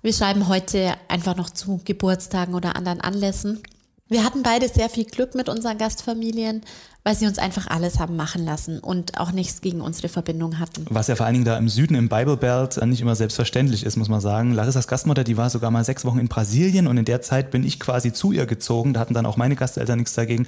Wir 0.00 0.14
schreiben 0.14 0.48
heute 0.48 0.94
einfach 1.08 1.36
noch 1.36 1.50
zu 1.50 1.82
Geburtstagen 1.84 2.54
oder 2.54 2.74
anderen 2.74 3.02
Anlässen. 3.02 3.62
Wir 4.08 4.22
hatten 4.22 4.42
beide 4.42 4.68
sehr 4.68 4.90
viel 4.90 5.06
Glück 5.06 5.34
mit 5.34 5.48
unseren 5.48 5.78
Gastfamilien, 5.78 6.60
weil 7.04 7.14
sie 7.14 7.26
uns 7.26 7.38
einfach 7.38 7.68
alles 7.68 7.98
haben 7.98 8.16
machen 8.16 8.44
lassen 8.44 8.78
und 8.78 9.18
auch 9.18 9.32
nichts 9.32 9.62
gegen 9.62 9.80
unsere 9.80 10.08
Verbindung 10.08 10.58
hatten. 10.58 10.84
Was 10.90 11.08
ja 11.08 11.16
vor 11.16 11.24
allen 11.24 11.34
Dingen 11.34 11.46
da 11.46 11.56
im 11.56 11.70
Süden 11.70 11.94
im 11.94 12.10
Bible 12.10 12.36
Belt 12.36 12.78
nicht 12.84 13.00
immer 13.00 13.14
selbstverständlich 13.14 13.82
ist, 13.82 13.96
muss 13.96 14.10
man 14.10 14.20
sagen. 14.20 14.52
Larissas 14.52 14.88
Gastmutter, 14.88 15.24
die 15.24 15.38
war 15.38 15.48
sogar 15.48 15.70
mal 15.70 15.84
sechs 15.84 16.04
Wochen 16.04 16.18
in 16.18 16.28
Brasilien 16.28 16.86
und 16.86 16.98
in 16.98 17.06
der 17.06 17.22
Zeit 17.22 17.50
bin 17.50 17.64
ich 17.64 17.80
quasi 17.80 18.12
zu 18.12 18.32
ihr 18.32 18.44
gezogen. 18.44 18.92
Da 18.92 19.00
hatten 19.00 19.14
dann 19.14 19.24
auch 19.24 19.38
meine 19.38 19.56
Gasteltern 19.56 19.98
nichts 19.98 20.12
dagegen. 20.12 20.46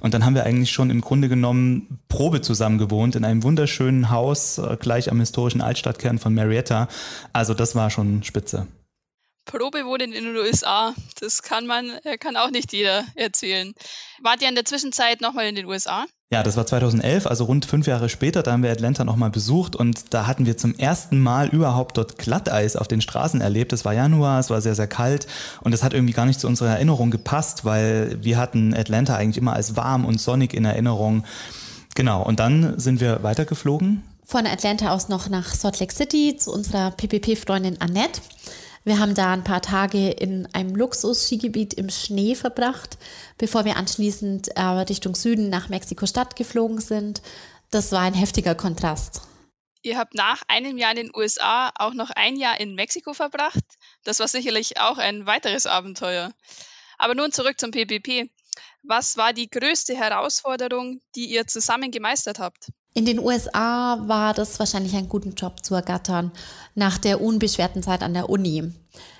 Und 0.00 0.12
dann 0.12 0.26
haben 0.26 0.34
wir 0.34 0.44
eigentlich 0.44 0.70
schon 0.70 0.90
im 0.90 1.00
Grunde 1.00 1.30
genommen 1.30 2.00
Probe 2.10 2.42
zusammen 2.42 2.76
gewohnt 2.76 3.16
in 3.16 3.24
einem 3.24 3.42
wunderschönen 3.42 4.10
Haus 4.10 4.58
äh, 4.58 4.76
gleich 4.78 5.10
am 5.10 5.20
historischen 5.20 5.62
Altstadtkern 5.62 6.18
von 6.18 6.34
Marietta. 6.34 6.88
Also 7.32 7.54
das 7.54 7.74
war 7.74 7.88
schon 7.88 8.22
spitze. 8.24 8.66
Probewohnen 9.50 10.12
in 10.12 10.24
den 10.24 10.36
USA, 10.36 10.94
das 11.20 11.42
kann 11.42 11.66
man, 11.66 11.90
äh, 12.04 12.18
kann 12.18 12.36
auch 12.36 12.50
nicht 12.50 12.72
jeder 12.72 13.04
erzählen. 13.16 13.74
Wart 14.22 14.42
ihr 14.42 14.48
in 14.48 14.54
der 14.54 14.64
Zwischenzeit 14.64 15.20
nochmal 15.20 15.46
in 15.46 15.56
den 15.56 15.66
USA? 15.66 16.04
Ja, 16.32 16.44
das 16.44 16.56
war 16.56 16.64
2011, 16.64 17.26
also 17.26 17.44
rund 17.44 17.64
fünf 17.66 17.88
Jahre 17.88 18.08
später, 18.08 18.44
da 18.44 18.52
haben 18.52 18.62
wir 18.62 18.70
Atlanta 18.70 19.02
nochmal 19.02 19.30
besucht 19.30 19.74
und 19.74 20.14
da 20.14 20.28
hatten 20.28 20.46
wir 20.46 20.56
zum 20.56 20.76
ersten 20.76 21.18
Mal 21.18 21.48
überhaupt 21.48 21.96
dort 21.96 22.16
Glatteis 22.16 22.76
auf 22.76 22.86
den 22.86 23.00
Straßen 23.00 23.40
erlebt. 23.40 23.72
Es 23.72 23.84
war 23.84 23.92
Januar, 23.92 24.38
es 24.38 24.50
war 24.50 24.60
sehr, 24.60 24.76
sehr 24.76 24.86
kalt 24.86 25.26
und 25.62 25.72
es 25.72 25.82
hat 25.82 25.94
irgendwie 25.94 26.12
gar 26.12 26.26
nicht 26.26 26.38
zu 26.38 26.46
unserer 26.46 26.68
Erinnerung 26.68 27.10
gepasst, 27.10 27.64
weil 27.64 28.18
wir 28.22 28.38
hatten 28.38 28.72
Atlanta 28.72 29.16
eigentlich 29.16 29.38
immer 29.38 29.54
als 29.54 29.74
warm 29.74 30.04
und 30.04 30.20
sonnig 30.20 30.54
in 30.54 30.64
Erinnerung. 30.64 31.24
Genau, 31.96 32.22
und 32.22 32.38
dann 32.38 32.78
sind 32.78 33.00
wir 33.00 33.24
weitergeflogen. 33.24 34.04
Von 34.24 34.46
Atlanta 34.46 34.92
aus 34.92 35.08
noch 35.08 35.28
nach 35.28 35.52
Salt 35.52 35.80
Lake 35.80 35.92
City 35.92 36.36
zu 36.36 36.52
unserer 36.52 36.92
PPP-Freundin 36.92 37.80
Annette. 37.80 38.20
Wir 38.82 38.98
haben 38.98 39.14
da 39.14 39.32
ein 39.32 39.44
paar 39.44 39.60
Tage 39.60 40.10
in 40.10 40.48
einem 40.54 40.74
Luxus-Skigebiet 40.74 41.74
im 41.74 41.90
Schnee 41.90 42.34
verbracht, 42.34 42.96
bevor 43.36 43.66
wir 43.66 43.76
anschließend 43.76 44.56
äh, 44.56 44.62
Richtung 44.62 45.14
Süden 45.14 45.50
nach 45.50 45.68
Mexiko-Stadt 45.68 46.34
geflogen 46.34 46.80
sind. 46.80 47.20
Das 47.70 47.92
war 47.92 48.00
ein 48.00 48.14
heftiger 48.14 48.54
Kontrast. 48.54 49.20
Ihr 49.82 49.98
habt 49.98 50.14
nach 50.14 50.42
einem 50.48 50.78
Jahr 50.78 50.92
in 50.92 50.96
den 50.96 51.14
USA 51.14 51.70
auch 51.74 51.92
noch 51.92 52.10
ein 52.10 52.36
Jahr 52.36 52.58
in 52.58 52.74
Mexiko 52.74 53.12
verbracht. 53.12 53.64
Das 54.04 54.18
war 54.18 54.28
sicherlich 54.28 54.78
auch 54.80 54.98
ein 54.98 55.26
weiteres 55.26 55.66
Abenteuer. 55.66 56.32
Aber 56.98 57.14
nun 57.14 57.32
zurück 57.32 57.60
zum 57.60 57.70
PPP. 57.70 58.30
Was 58.82 59.16
war 59.18 59.32
die 59.32 59.48
größte 59.48 59.94
Herausforderung, 59.94 61.00
die 61.14 61.26
ihr 61.26 61.46
zusammen 61.46 61.90
gemeistert 61.90 62.38
habt? 62.38 62.70
In 62.92 63.04
den 63.04 63.20
USA 63.20 64.02
war 64.08 64.34
das 64.34 64.58
wahrscheinlich 64.58 64.96
einen 64.96 65.08
guten 65.08 65.34
Job 65.34 65.64
zu 65.64 65.76
ergattern 65.76 66.32
nach 66.74 66.98
der 66.98 67.20
unbeschwerten 67.20 67.84
Zeit 67.84 68.02
an 68.02 68.14
der 68.14 68.28
Uni. 68.28 68.72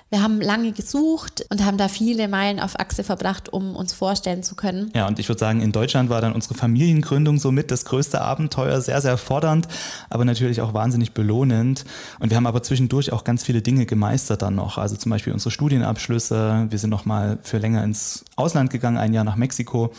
Wir 0.09 0.21
haben 0.21 0.41
lange 0.41 0.73
gesucht 0.73 1.45
und 1.49 1.63
haben 1.63 1.77
da 1.77 1.87
viele 1.87 2.27
Meilen 2.27 2.59
auf 2.59 2.77
Achse 2.77 3.05
verbracht, 3.05 3.47
um 3.47 3.77
uns 3.77 3.93
vorstellen 3.93 4.43
zu 4.43 4.55
können. 4.55 4.91
Ja, 4.93 5.07
und 5.07 5.19
ich 5.19 5.29
würde 5.29 5.39
sagen, 5.39 5.61
in 5.61 5.71
Deutschland 5.71 6.09
war 6.09 6.19
dann 6.19 6.33
unsere 6.33 6.53
Familiengründung 6.53 7.39
somit 7.39 7.71
das 7.71 7.85
größte 7.85 8.19
Abenteuer, 8.19 8.81
sehr, 8.81 8.99
sehr 8.99 9.17
fordernd, 9.17 9.69
aber 10.09 10.25
natürlich 10.25 10.59
auch 10.59 10.73
wahnsinnig 10.73 11.13
belohnend. 11.13 11.85
Und 12.19 12.29
wir 12.29 12.35
haben 12.35 12.45
aber 12.45 12.61
zwischendurch 12.61 13.13
auch 13.13 13.23
ganz 13.23 13.45
viele 13.45 13.61
Dinge 13.61 13.85
gemeistert 13.85 14.41
dann 14.41 14.55
noch. 14.55 14.77
Also 14.77 14.97
zum 14.97 15.11
Beispiel 15.11 15.31
unsere 15.31 15.51
Studienabschlüsse. 15.51 16.67
Wir 16.69 16.77
sind 16.77 16.89
nochmal 16.89 17.37
für 17.43 17.59
länger 17.59 17.81
ins 17.85 18.25
Ausland 18.35 18.69
gegangen, 18.69 18.97
ein 18.97 19.13
Jahr 19.13 19.23
nach 19.23 19.37
Mexiko. 19.37 19.93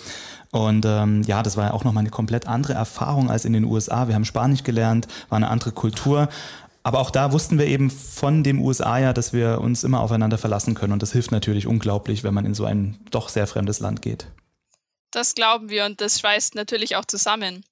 Und 0.53 0.85
ähm, 0.85 1.23
ja, 1.23 1.43
das 1.43 1.57
war 1.57 1.69
ja 1.69 1.73
auch 1.73 1.83
nochmal 1.83 2.03
eine 2.03 2.11
komplett 2.11 2.47
andere 2.47 2.75
Erfahrung 2.75 3.31
als 3.31 3.47
in 3.47 3.55
den 3.55 3.65
USA. 3.65 4.07
Wir 4.07 4.15
haben 4.15 4.27
Spanisch 4.27 4.63
gelernt, 4.63 5.09
war 5.31 5.37
eine 5.37 5.49
andere 5.49 5.73
Kultur. 5.73 6.29
Aber 6.83 6.99
auch 6.99 7.11
da 7.11 7.33
wussten 7.33 7.59
wir 7.59 7.67
eben 7.67 7.91
von 7.91 8.45
dem 8.45 8.61
USA 8.61 8.99
ja, 8.99 9.13
dass 9.15 9.33
wir 9.33 9.61
uns 9.63 9.83
immer 9.83 10.01
aufeinander 10.01 10.37
verlassen 10.37 10.75
können. 10.75 10.93
Und 10.93 11.03
das 11.03 11.13
hilft 11.13 11.33
natürlich 11.33 11.67
unglaublich, 11.67 12.23
wenn 12.23 12.35
man 12.35 12.45
in 12.45 12.55
so 12.55 12.67
ein 12.67 12.99
doch 13.11 13.31
sehr 13.31 13.47
fremdes 13.47 13.81
Land 13.81 14.03
geht. 14.03 14.27
Das 15.11 15.35
glauben 15.35 15.71
wir 15.71 15.87
und 15.87 16.03
das 16.03 16.21
schweißt 16.21 16.55
natürlich 16.55 16.97
auch 16.97 17.07
zusammen. 17.07 17.65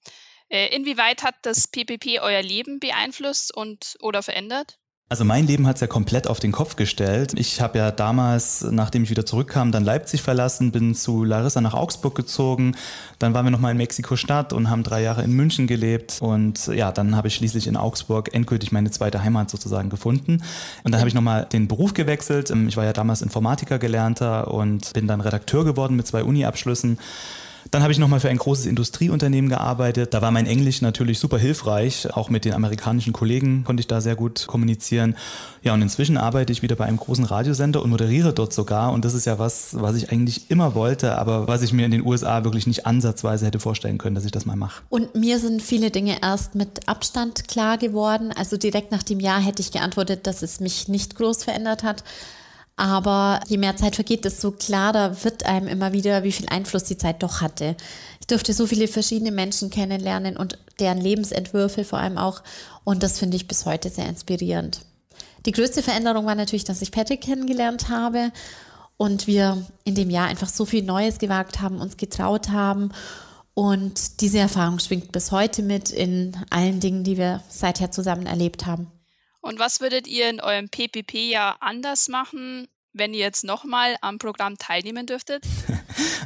Äh, 0.49 0.75
inwieweit 0.75 1.23
hat 1.23 1.35
das 1.43 1.69
PPP 1.69 2.21
euer 2.21 2.43
Leben 2.43 2.81
beeinflusst 2.81 3.55
und 3.55 3.99
oder 4.01 4.23
verändert? 4.23 4.80
Also 5.13 5.25
mein 5.25 5.45
Leben 5.45 5.67
hat 5.67 5.75
es 5.75 5.81
ja 5.81 5.89
komplett 5.89 6.29
auf 6.29 6.39
den 6.39 6.53
Kopf 6.53 6.77
gestellt. 6.77 7.33
Ich 7.35 7.61
habe 7.61 7.79
ja 7.79 7.91
damals, 7.91 8.63
nachdem 8.71 9.03
ich 9.03 9.11
wieder 9.11 9.27
zurückkam, 9.27 9.73
dann 9.73 9.83
Leipzig 9.83 10.23
verlassen, 10.23 10.71
bin 10.71 10.95
zu 10.95 11.25
Larissa 11.25 11.61
nach 11.61 11.75
Augsburg 11.75 12.15
gezogen. 12.15 12.77
Dann 13.19 13.35
waren 13.35 13.45
wir 13.45 13.51
nochmal 13.51 13.73
in 13.73 13.79
Mexiko-Stadt 13.79 14.53
und 14.53 14.71
haben 14.71 14.85
drei 14.85 15.03
Jahre 15.03 15.25
in 15.25 15.33
München 15.33 15.67
gelebt. 15.67 16.19
Und 16.21 16.69
ja, 16.69 16.93
dann 16.93 17.17
habe 17.17 17.27
ich 17.27 17.35
schließlich 17.35 17.67
in 17.67 17.77
Augsburg 17.77 18.33
endgültig 18.33 18.71
meine 18.71 18.93
zweite 18.93 19.25
Heimat 19.25 19.51
sozusagen 19.51 19.91
gefunden. 19.91 20.45
Und 20.85 20.93
dann 20.93 21.01
habe 21.01 21.09
ich 21.09 21.15
nochmal 21.15 21.45
den 21.53 21.67
Beruf 21.67 21.93
gewechselt. 21.93 22.53
Ich 22.69 22.77
war 22.77 22.85
ja 22.85 22.93
damals 22.93 23.21
Informatiker 23.21 23.81
gelernter 23.81 24.55
und 24.55 24.93
bin 24.93 25.09
dann 25.09 25.21
Redakteur 25.21 25.65
geworden 25.65 25.97
mit 25.97 26.07
zwei 26.07 26.23
Uni-Abschlüssen. 26.23 27.01
Dann 27.71 27.83
habe 27.83 27.93
ich 27.93 27.99
nochmal 27.99 28.19
für 28.19 28.29
ein 28.29 28.37
großes 28.37 28.67
Industrieunternehmen 28.67 29.49
gearbeitet. 29.49 30.13
Da 30.13 30.23
war 30.23 30.33
mein 30.33 30.47
Englisch 30.47 30.83
natürlich 30.83 31.21
super 31.21 31.39
hilfreich. 31.39 32.13
Auch 32.15 32.29
mit 32.29 32.45
den 32.45 32.53
amerikanischen 32.53 33.13
Kollegen 33.13 33.63
konnte 33.63 33.81
ich 33.81 33.87
da 33.87 34.01
sehr 34.01 34.17
gut 34.17 34.49
kommunizieren. 34.49 35.17
Ja, 35.63 35.75
und 35.75 35.83
inzwischen 35.83 36.17
arbeite 36.17 36.53
ich 36.53 36.63
wieder 36.63 36.75
bei 36.75 36.87
einem 36.87 36.97
großen 36.97 37.25
Radiosender 37.25 37.83
und 37.83 37.91
moderiere 37.91 38.33
dort 38.33 38.53
sogar. 38.53 38.93
Und 38.93 39.05
das 39.05 39.15
ist 39.15 39.25
ja 39.25 39.39
was, 39.39 39.77
was 39.79 39.95
ich 39.95 40.11
eigentlich 40.11 40.51
immer 40.51 40.75
wollte, 40.75 41.17
aber 41.17 41.47
was 41.47 41.63
ich 41.63 41.73
mir 41.73 41.85
in 41.85 41.93
den 41.93 42.05
USA 42.05 42.43
wirklich 42.43 42.67
nicht 42.67 42.87
ansatzweise 42.87 43.47
hätte 43.47 43.61
vorstellen 43.61 43.99
können, 43.99 44.17
dass 44.17 44.25
ich 44.25 44.33
das 44.33 44.47
mal 44.47 44.57
mache. 44.57 44.83
Und 44.89 45.15
mir 45.15 45.39
sind 45.39 45.63
viele 45.63 45.93
Dinge 45.93 46.17
erst 46.23 46.57
mit 46.57 46.89
Abstand 46.89 47.47
klar 47.47 47.79
geworden. 47.79 48.33
Also 48.35 48.57
direkt 48.57 48.91
nach 48.91 49.05
dem 49.05 49.21
Jahr 49.21 49.41
hätte 49.41 49.63
ich 49.63 49.71
geantwortet, 49.71 50.27
dass 50.27 50.43
es 50.43 50.59
mich 50.59 50.89
nicht 50.89 51.15
groß 51.15 51.45
verändert 51.45 51.85
hat. 51.85 52.03
Aber 52.81 53.41
je 53.47 53.59
mehr 53.59 53.77
Zeit 53.77 53.95
vergeht, 53.95 54.25
desto 54.25 54.53
klarer 54.53 55.23
wird 55.23 55.45
einem 55.45 55.69
immer 55.69 55.93
wieder, 55.93 56.23
wie 56.23 56.33
viel 56.33 56.49
Einfluss 56.49 56.85
die 56.85 56.97
Zeit 56.97 57.23
doch 57.23 57.43
hatte. 57.43 57.77
Ich 58.21 58.27
durfte 58.27 58.55
so 58.55 58.67
viele 58.67 58.89
verschiedene 58.89 59.33
Menschen 59.33 59.69
kennenlernen 59.69 60.39
und 60.39 60.57
deren 60.79 60.99
Lebensentwürfe 60.99 61.85
vor 61.85 61.99
allem 61.99 62.17
auch. 62.17 62.43
Und 62.83 63.03
das 63.03 63.19
finde 63.19 63.37
ich 63.37 63.47
bis 63.47 63.67
heute 63.67 63.91
sehr 63.91 64.09
inspirierend. 64.09 64.81
Die 65.45 65.53
größte 65.53 65.83
Veränderung 65.83 66.25
war 66.25 66.35
natürlich, 66.35 66.65
dass 66.65 66.81
ich 66.81 66.91
Patrick 66.91 67.21
kennengelernt 67.21 67.91
habe 67.91 68.33
und 68.97 69.27
wir 69.27 69.63
in 69.85 69.95
dem 69.95 70.09
Jahr 70.09 70.29
einfach 70.29 70.49
so 70.49 70.65
viel 70.65 70.83
Neues 70.83 71.19
gewagt 71.19 71.61
haben, 71.61 71.83
uns 71.83 71.99
getraut 71.99 72.49
haben. 72.49 72.93
Und 73.53 74.23
diese 74.23 74.39
Erfahrung 74.39 74.79
schwingt 74.79 75.13
bis 75.13 75.33
heute 75.33 75.63
mit 75.63 75.91
in 75.91 76.35
allen 76.49 76.81
Dingen, 76.81 77.05
die 77.05 77.19
wir 77.19 77.43
seither 77.51 77.91
zusammen 77.91 78.25
erlebt 78.25 78.65
haben. 78.65 78.91
Und 79.41 79.59
was 79.59 79.81
würdet 79.81 80.07
ihr 80.07 80.29
in 80.29 80.41
eurem 80.41 80.69
PPP-Jahr 80.69 81.57
anders 81.61 82.09
machen, 82.09 82.69
wenn 82.93 83.15
ihr 83.15 83.21
jetzt 83.21 83.45
nochmal 83.45 83.97
am 84.01 84.19
Programm 84.19 84.59
teilnehmen 84.59 85.07
dürftet? 85.07 85.45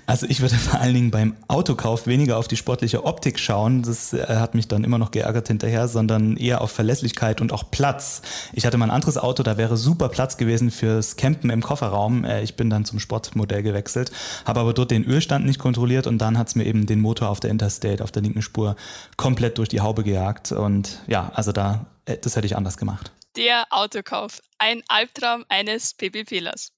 Also 0.06 0.26
ich 0.28 0.40
würde 0.40 0.54
vor 0.54 0.80
allen 0.80 0.94
Dingen 0.94 1.10
beim 1.10 1.34
Autokauf 1.48 2.06
weniger 2.06 2.36
auf 2.36 2.46
die 2.46 2.56
sportliche 2.56 3.04
Optik 3.04 3.38
schauen. 3.38 3.82
Das 3.82 4.12
äh, 4.12 4.26
hat 4.36 4.54
mich 4.54 4.68
dann 4.68 4.84
immer 4.84 4.98
noch 4.98 5.10
geärgert 5.10 5.48
hinterher, 5.48 5.88
sondern 5.88 6.36
eher 6.36 6.60
auf 6.60 6.70
Verlässlichkeit 6.70 7.40
und 7.40 7.52
auch 7.52 7.70
Platz. 7.70 8.20
Ich 8.52 8.66
hatte 8.66 8.76
mal 8.76 8.86
ein 8.86 8.90
anderes 8.90 9.16
Auto, 9.16 9.42
da 9.42 9.56
wäre 9.56 9.76
super 9.76 10.10
Platz 10.10 10.36
gewesen 10.36 10.70
fürs 10.70 11.16
Campen 11.16 11.48
im 11.50 11.62
Kofferraum. 11.62 12.24
Äh, 12.24 12.42
ich 12.42 12.54
bin 12.54 12.68
dann 12.68 12.84
zum 12.84 13.00
Sportmodell 13.00 13.62
gewechselt, 13.62 14.12
habe 14.44 14.60
aber 14.60 14.74
dort 14.74 14.90
den 14.90 15.04
Ölstand 15.04 15.46
nicht 15.46 15.58
kontrolliert 15.58 16.06
und 16.06 16.18
dann 16.18 16.38
hat 16.38 16.48
es 16.48 16.54
mir 16.54 16.64
eben 16.64 16.86
den 16.86 17.00
Motor 17.00 17.30
auf 17.30 17.40
der 17.40 17.50
Interstate, 17.50 18.04
auf 18.04 18.12
der 18.12 18.22
linken 18.22 18.42
Spur, 18.42 18.76
komplett 19.16 19.56
durch 19.58 19.70
die 19.70 19.80
Haube 19.80 20.04
gejagt. 20.04 20.52
Und 20.52 21.00
ja, 21.06 21.32
also 21.34 21.50
da, 21.52 21.86
äh, 22.06 22.18
das 22.18 22.36
hätte 22.36 22.46
ich 22.46 22.56
anders 22.56 22.76
gemacht. 22.76 23.12
Der 23.36 23.66
Autokauf. 23.70 24.40
Ein 24.58 24.82
Albtraum 24.88 25.44
eines 25.48 25.94
PPPlers. 25.94 26.72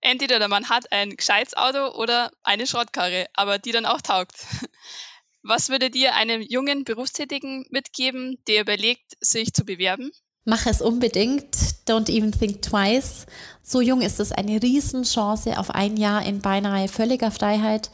Entweder 0.00 0.46
man 0.48 0.68
hat 0.68 0.92
ein 0.92 1.16
gescheites 1.16 1.56
Auto 1.56 1.88
oder 1.98 2.30
eine 2.42 2.66
Schrottkarre, 2.66 3.26
aber 3.34 3.58
die 3.58 3.72
dann 3.72 3.86
auch 3.86 4.00
taugt. 4.00 4.34
Was 5.42 5.68
würdet 5.68 5.94
ihr 5.94 6.14
einem 6.14 6.42
jungen 6.42 6.84
Berufstätigen 6.84 7.66
mitgeben, 7.70 8.36
der 8.48 8.62
überlegt, 8.62 9.16
sich 9.20 9.52
zu 9.52 9.64
bewerben? 9.64 10.10
Mach 10.44 10.66
es 10.66 10.80
unbedingt. 10.80 11.56
Don't 11.88 12.08
even 12.08 12.32
think 12.32 12.62
twice. 12.62 13.26
So 13.62 13.80
jung 13.80 14.00
ist 14.00 14.20
es 14.20 14.32
eine 14.32 14.62
Riesenchance 14.62 15.58
auf 15.58 15.70
ein 15.70 15.96
Jahr 15.96 16.24
in 16.24 16.40
beinahe 16.40 16.88
völliger 16.88 17.30
Freiheit. 17.30 17.90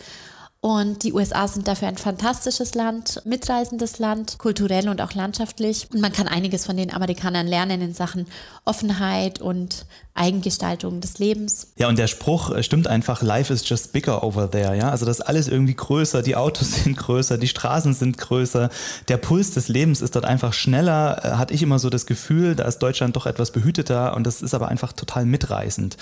Und 0.65 1.03
die 1.03 1.13
USA 1.13 1.49
sind 1.49 1.67
dafür 1.67 1.89
ein 1.89 1.97
fantastisches 1.97 2.77
Land, 2.77 3.21
mitreisendes 3.25 3.99
Land, 3.99 4.39
kulturell 4.39 4.89
und 4.89 5.01
auch 5.01 5.13
landschaftlich. 5.13 5.89
Und 5.93 6.01
man 6.01 6.13
kann 6.13 6.29
einiges 6.29 6.67
von 6.67 6.77
den 6.77 6.95
Amerikanern 6.95 7.49
lernen 7.49 7.83
in 7.83 7.95
Sachen 7.95 8.29
Offenheit 8.65 9.41
und 9.41 9.87
Eigengestaltung 10.15 11.01
des 11.01 11.19
Lebens. 11.19 11.67
Ja, 11.75 11.89
und 11.89 11.99
der 11.99 12.07
Spruch 12.07 12.51
äh, 12.51 12.63
stimmt 12.63 12.87
einfach, 12.87 13.23
life 13.23 13.53
is 13.53 13.69
just 13.69 13.93
bigger 13.93 14.23
over 14.23 14.49
there, 14.49 14.77
ja. 14.77 14.91
Also 14.91 15.05
das 15.05 15.19
ist 15.19 15.27
alles 15.27 15.49
irgendwie 15.49 15.75
größer, 15.75 16.23
die 16.23 16.37
Autos 16.37 16.73
sind 16.85 16.97
größer, 16.97 17.39
die 17.39 17.49
Straßen 17.49 17.93
sind 17.93 18.19
größer, 18.19 18.71
der 19.09 19.17
Puls 19.17 19.51
des 19.51 19.67
Lebens 19.67 20.01
ist 20.01 20.15
dort 20.15 20.27
einfach 20.27 20.53
schneller, 20.53 21.25
äh, 21.25 21.31
hatte 21.39 21.55
ich 21.55 21.63
immer 21.63 21.81
so 21.81 21.91
das 21.91 22.07
Gefühl, 22.07 22.55
da 22.55 22.67
ist 22.67 22.79
Deutschland 22.79 23.17
doch 23.17 23.27
etwas 23.27 23.51
behüteter 23.51 24.15
und 24.15 24.25
das 24.29 24.43
ist 24.43 24.55
aber 24.55 24.69
einfach 24.69 24.93
total 24.93 25.25
mitreißend. 25.25 25.97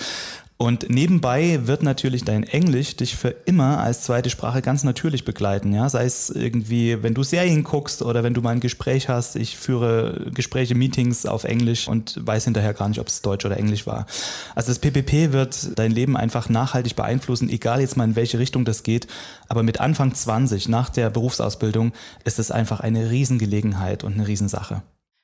Und 0.61 0.91
nebenbei 0.91 1.61
wird 1.65 1.81
natürlich 1.81 2.23
dein 2.23 2.43
Englisch 2.43 2.95
dich 2.95 3.15
für 3.15 3.29
immer 3.29 3.79
als 3.79 4.03
zweite 4.03 4.29
Sprache 4.29 4.61
ganz 4.61 4.83
natürlich 4.83 5.25
begleiten. 5.25 5.73
Ja? 5.73 5.89
Sei 5.89 6.05
es 6.05 6.29
irgendwie, 6.29 7.01
wenn 7.01 7.15
du 7.15 7.23
Serien 7.23 7.63
guckst 7.63 8.03
oder 8.03 8.23
wenn 8.23 8.35
du 8.35 8.43
mal 8.43 8.51
ein 8.51 8.59
Gespräch 8.59 9.09
hast. 9.09 9.37
Ich 9.37 9.57
führe 9.57 10.29
Gespräche, 10.35 10.75
Meetings 10.75 11.25
auf 11.25 11.45
Englisch 11.45 11.87
und 11.87 12.15
weiß 12.23 12.43
hinterher 12.43 12.75
gar 12.75 12.87
nicht, 12.89 12.99
ob 12.99 13.07
es 13.07 13.23
Deutsch 13.23 13.43
oder 13.43 13.57
Englisch 13.57 13.87
war. 13.87 14.05
Also 14.53 14.67
das 14.67 14.77
PPP 14.77 15.33
wird 15.33 15.79
dein 15.79 15.89
Leben 15.89 16.15
einfach 16.15 16.47
nachhaltig 16.47 16.95
beeinflussen, 16.95 17.49
egal 17.49 17.81
jetzt 17.81 17.97
mal 17.97 18.03
in 18.03 18.15
welche 18.15 18.37
Richtung 18.37 18.63
das 18.63 18.83
geht. 18.83 19.07
Aber 19.47 19.63
mit 19.63 19.79
Anfang 19.79 20.13
20, 20.13 20.69
nach 20.69 20.89
der 20.89 21.09
Berufsausbildung, 21.09 21.91
ist 22.23 22.37
es 22.37 22.51
einfach 22.51 22.81
eine 22.81 23.09
Riesengelegenheit 23.09 24.03
und 24.03 24.13
eine 24.13 24.27
Riesensache. 24.27 24.83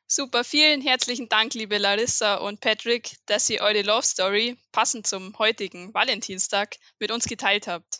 Super, 0.10 0.46
vielen 0.46 0.80
herzlichen 0.80 1.28
Dank, 1.28 1.54
liebe 1.54 1.78
Larissa 1.78 2.36
und 2.36 2.62
Patrick, 2.62 3.18
dass 3.26 3.50
ihr 3.50 3.60
eure 3.60 3.82
Love 3.82 4.04
Story 4.04 4.56
passend 4.72 5.06
zum 5.06 5.38
heutigen 5.38 5.94
Valentinstag 5.94 6.78
mit 6.98 7.12
uns 7.12 7.26
geteilt 7.26 7.68
habt. 7.68 8.00